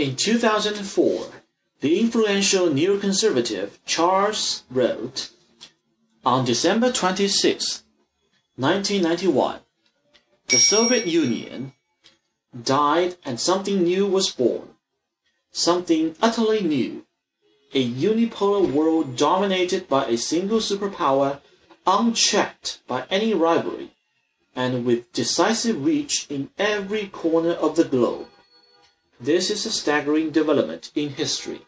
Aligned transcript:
In 0.00 0.16
2004, 0.16 1.26
the 1.82 2.00
influential 2.00 2.68
neoconservative 2.68 3.72
Charles 3.84 4.62
wrote, 4.70 5.28
On 6.24 6.42
December 6.42 6.90
26, 6.90 7.84
1991, 8.56 9.58
the 10.48 10.56
Soviet 10.56 11.06
Union 11.06 11.74
died 12.64 13.16
and 13.26 13.38
something 13.38 13.82
new 13.82 14.06
was 14.06 14.30
born. 14.30 14.70
Something 15.52 16.16
utterly 16.22 16.62
new. 16.62 17.04
A 17.74 17.86
unipolar 17.86 18.72
world 18.72 19.18
dominated 19.18 19.86
by 19.86 20.06
a 20.06 20.16
single 20.16 20.60
superpower, 20.60 21.42
unchecked 21.86 22.80
by 22.86 23.04
any 23.10 23.34
rivalry, 23.34 23.90
and 24.56 24.86
with 24.86 25.12
decisive 25.12 25.84
reach 25.84 26.26
in 26.30 26.48
every 26.56 27.08
corner 27.08 27.52
of 27.52 27.76
the 27.76 27.84
globe. 27.84 28.28
This 29.22 29.50
is 29.50 29.66
a 29.66 29.70
staggering 29.70 30.30
development 30.30 30.90
in 30.94 31.10
history, 31.10 31.60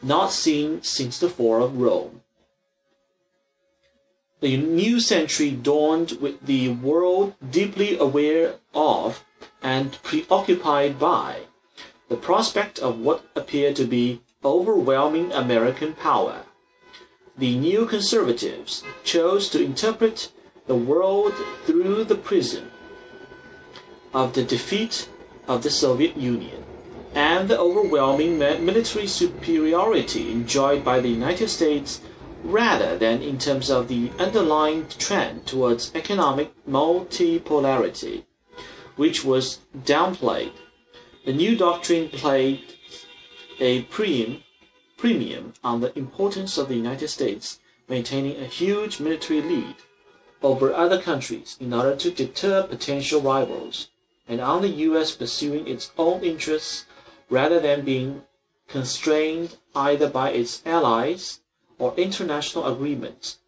not 0.00 0.30
seen 0.30 0.84
since 0.84 1.18
the 1.18 1.28
fall 1.28 1.64
of 1.64 1.76
Rome. 1.76 2.22
The 4.40 4.56
new 4.56 5.00
century 5.00 5.50
dawned 5.50 6.12
with 6.20 6.46
the 6.46 6.68
world 6.68 7.34
deeply 7.50 7.98
aware 7.98 8.60
of 8.72 9.24
and 9.60 10.00
preoccupied 10.04 11.00
by 11.00 11.46
the 12.08 12.16
prospect 12.16 12.78
of 12.78 13.00
what 13.00 13.24
appeared 13.34 13.74
to 13.76 13.86
be 13.86 14.20
overwhelming 14.44 15.32
American 15.32 15.94
power. 15.94 16.42
The 17.36 17.56
neoconservatives 17.56 18.84
chose 19.02 19.48
to 19.48 19.60
interpret 19.60 20.30
the 20.68 20.76
world 20.76 21.34
through 21.64 22.04
the 22.04 22.14
prism 22.14 22.70
of 24.12 24.34
the 24.34 24.44
defeat 24.44 25.08
of 25.48 25.64
the 25.64 25.70
Soviet 25.70 26.16
Union 26.16 26.64
and 27.14 27.48
the 27.48 27.58
overwhelming 27.58 28.38
military 28.38 29.06
superiority 29.06 30.32
enjoyed 30.32 30.84
by 30.84 31.00
the 31.00 31.08
United 31.08 31.48
States 31.48 32.00
rather 32.42 32.98
than 32.98 33.22
in 33.22 33.38
terms 33.38 33.70
of 33.70 33.88
the 33.88 34.10
underlying 34.18 34.86
trend 34.88 35.46
towards 35.46 35.94
economic 35.94 36.52
multipolarity, 36.68 38.24
which 38.96 39.24
was 39.24 39.60
downplayed. 39.84 40.52
The 41.24 41.32
new 41.32 41.56
doctrine 41.56 42.08
played 42.08 42.60
a 43.60 43.82
premium, 43.82 44.42
premium 44.96 45.54
on 45.62 45.80
the 45.80 45.96
importance 45.96 46.58
of 46.58 46.68
the 46.68 46.76
United 46.76 47.08
States 47.08 47.60
maintaining 47.88 48.36
a 48.42 48.46
huge 48.46 49.00
military 49.00 49.40
lead 49.40 49.76
over 50.42 50.74
other 50.74 51.00
countries 51.00 51.56
in 51.60 51.72
order 51.72 51.96
to 51.96 52.10
deter 52.10 52.62
potential 52.64 53.20
rivals, 53.20 53.88
and 54.28 54.40
on 54.40 54.60
the 54.60 54.68
U.S. 54.68 55.14
pursuing 55.14 55.66
its 55.66 55.92
own 55.96 56.22
interests 56.22 56.84
rather 57.30 57.60
than 57.60 57.84
being 57.84 58.22
constrained 58.68 59.56
either 59.74 60.08
by 60.08 60.30
its 60.30 60.62
allies 60.66 61.40
or 61.78 61.94
international 61.96 62.66
agreements. 62.66 63.38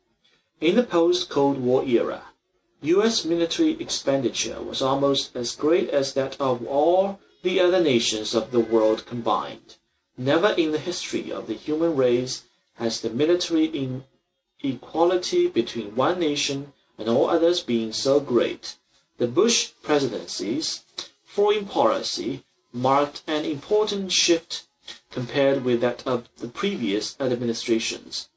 In 0.61 0.77
the 0.77 0.83
post-Cold 0.83 1.59
War 1.59 1.85
era, 1.85 2.23
U.S. 2.83 3.25
military 3.25 3.73
expenditure 3.81 4.63
was 4.63 4.83
almost 4.83 5.35
as 5.35 5.57
great 5.57 5.91
as 5.91 6.15
that 6.15 6.41
of 6.41 6.67
all 6.67 7.21
the 7.43 7.61
other 7.61 7.83
nations 7.83 8.35
of 8.35 8.51
the 8.51 8.61
world 8.61 9.07
combined. 9.07 9.77
Never 10.19 10.51
in 10.51 10.73
the 10.73 10.79
history 10.79 11.31
of 11.31 11.47
the 11.47 11.55
human 11.55 11.97
race 11.97 12.45
has 12.75 13.01
the 13.01 13.11
military 13.11 13.67
inequality 14.63 15.49
between 15.49 15.97
one 15.97 16.19
nation 16.19 16.73
and 16.99 17.09
all 17.09 17.29
others 17.29 17.63
been 17.63 17.93
so 17.93 18.21
great. 18.21 18.77
The 19.19 19.27
Bush 19.27 19.73
presidency's 19.83 20.85
foreign 21.25 21.67
policy 21.67 22.45
marked 22.77 23.23
an 23.27 23.45
important 23.47 24.13
shift 24.13 24.65
compared 25.11 25.65
with 25.65 25.81
that 25.81 26.07
of 26.07 26.29
the 26.37 26.47
previous 26.49 27.17
administrations. 27.19 28.29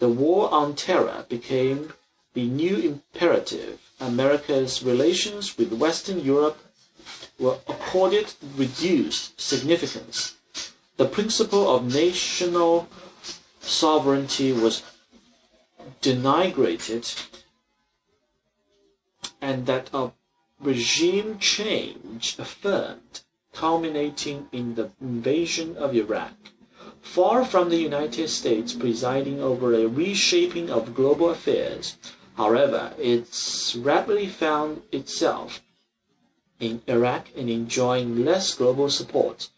The 0.00 0.08
war 0.08 0.52
on 0.52 0.74
terror 0.74 1.24
became 1.28 1.92
the 2.34 2.48
new 2.48 2.76
imperative. 2.76 3.78
America's 4.00 4.82
relations 4.82 5.56
with 5.56 5.72
Western 5.72 6.20
Europe 6.24 6.58
were 7.38 7.58
accorded 7.68 8.34
reduced 8.56 9.40
significance. 9.40 10.34
The 10.96 11.06
principle 11.06 11.72
of 11.74 11.94
national 11.94 12.88
sovereignty 13.60 14.52
was 14.52 14.82
denigrated, 16.02 17.06
and 19.40 19.66
that 19.66 19.88
of 19.92 20.12
regime 20.60 21.38
change 21.38 22.36
affirmed 22.38 23.20
culminating 23.54 24.48
in 24.52 24.74
the 24.74 24.90
invasion 25.00 25.76
of 25.76 25.94
Iraq. 25.94 26.34
Far 27.00 27.44
from 27.44 27.68
the 27.68 27.76
United 27.76 28.28
States 28.28 28.72
presiding 28.72 29.40
over 29.40 29.72
a 29.72 29.86
reshaping 29.86 30.70
of 30.70 30.94
global 30.94 31.30
affairs, 31.30 31.96
however, 32.36 32.92
it's 32.98 33.76
rapidly 33.76 34.26
found 34.26 34.82
itself 34.90 35.62
in 36.60 36.82
Iraq 36.86 37.28
and 37.36 37.48
enjoying 37.48 38.24
less 38.24 38.54
global 38.54 38.90
support 38.90 39.50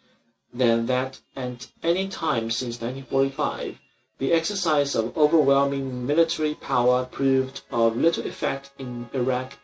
than 0.52 0.86
that 0.86 1.20
at 1.34 1.68
any 1.82 2.08
time 2.08 2.50
since 2.50 2.80
1945. 2.80 3.78
The 4.18 4.32
exercise 4.32 4.94
of 4.94 5.16
overwhelming 5.16 6.06
military 6.06 6.54
power 6.54 7.04
proved 7.04 7.62
of 7.70 7.96
little 7.96 8.26
effect 8.26 8.70
in 8.78 9.10
Iraq 9.12 9.58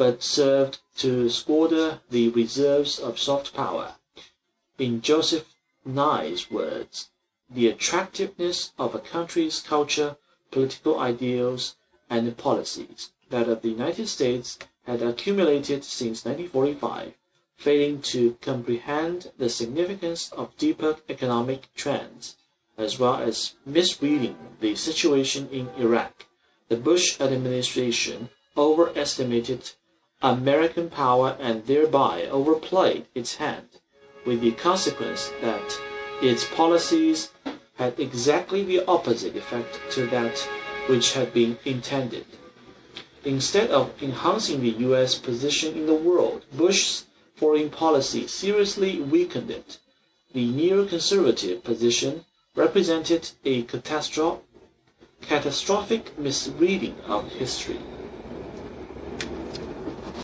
but 0.00 0.22
served 0.22 0.78
to 0.96 1.28
squander 1.28 2.00
the 2.08 2.30
reserves 2.30 2.98
of 2.98 3.18
soft 3.18 3.52
power. 3.52 3.96
In 4.78 5.02
Joseph 5.02 5.54
Nye's 5.84 6.50
words, 6.50 7.10
the 7.50 7.68
attractiveness 7.68 8.72
of 8.78 8.94
a 8.94 8.98
country's 8.98 9.60
culture, 9.60 10.16
political 10.50 10.98
ideals, 10.98 11.76
and 12.08 12.34
policies, 12.38 13.10
that 13.28 13.46
of 13.46 13.60
the 13.60 13.68
United 13.68 14.08
States 14.08 14.58
had 14.86 15.02
accumulated 15.02 15.84
since 15.84 16.24
1945, 16.24 17.12
failing 17.58 18.00
to 18.00 18.38
comprehend 18.40 19.30
the 19.36 19.50
significance 19.50 20.32
of 20.32 20.56
deeper 20.56 20.96
economic 21.10 21.68
trends, 21.74 22.38
as 22.78 22.98
well 22.98 23.16
as 23.16 23.54
misreading 23.66 24.38
the 24.60 24.74
situation 24.76 25.46
in 25.52 25.68
Iraq. 25.76 26.24
The 26.70 26.78
Bush 26.78 27.20
administration 27.20 28.30
overestimated 28.56 29.72
American 30.22 30.90
power 30.90 31.36
and 31.40 31.64
thereby 31.66 32.24
overplayed 32.26 33.06
its 33.14 33.36
hand, 33.36 33.80
with 34.26 34.40
the 34.40 34.52
consequence 34.52 35.32
that 35.40 35.80
its 36.22 36.44
policies 36.44 37.30
had 37.76 37.98
exactly 37.98 38.62
the 38.62 38.84
opposite 38.86 39.34
effect 39.34 39.80
to 39.90 40.06
that 40.08 40.38
which 40.86 41.14
had 41.14 41.32
been 41.32 41.58
intended. 41.64 42.26
Instead 43.24 43.70
of 43.70 43.90
enhancing 44.02 44.60
the 44.60 44.70
U.S. 44.88 45.14
position 45.14 45.74
in 45.74 45.86
the 45.86 45.94
world, 45.94 46.44
Bush's 46.54 47.06
foreign 47.34 47.70
policy 47.70 48.26
seriously 48.26 49.00
weakened 49.00 49.50
it. 49.50 49.78
The 50.32 50.46
neoconservative 50.52 51.64
position 51.64 52.26
represented 52.54 53.30
a 53.44 53.62
catastrophic 55.22 56.18
misreading 56.18 56.96
of 57.06 57.32
history. 57.32 57.80